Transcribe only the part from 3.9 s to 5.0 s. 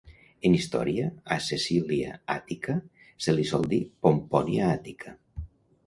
Pompònia